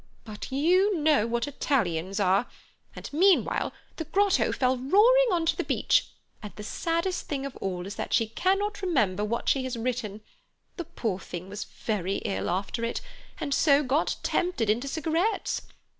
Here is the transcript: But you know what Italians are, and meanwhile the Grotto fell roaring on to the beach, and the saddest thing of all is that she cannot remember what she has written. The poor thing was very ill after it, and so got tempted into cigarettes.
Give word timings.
But 0.23 0.51
you 0.51 0.97
know 0.99 1.27
what 1.27 1.47
Italians 1.47 2.19
are, 2.19 2.47
and 2.95 3.07
meanwhile 3.13 3.71
the 3.97 4.05
Grotto 4.05 4.51
fell 4.51 4.75
roaring 4.75 5.27
on 5.31 5.45
to 5.45 5.55
the 5.55 5.63
beach, 5.63 6.07
and 6.41 6.51
the 6.55 6.63
saddest 6.63 7.27
thing 7.27 7.45
of 7.45 7.55
all 7.57 7.85
is 7.85 7.97
that 7.97 8.11
she 8.11 8.25
cannot 8.27 8.81
remember 8.81 9.23
what 9.23 9.47
she 9.47 9.63
has 9.65 9.77
written. 9.77 10.21
The 10.77 10.85
poor 10.85 11.19
thing 11.19 11.49
was 11.49 11.65
very 11.65 12.15
ill 12.25 12.49
after 12.49 12.83
it, 12.83 12.99
and 13.39 13.53
so 13.53 13.83
got 13.83 14.15
tempted 14.23 14.71
into 14.71 14.87
cigarettes. 14.87 15.61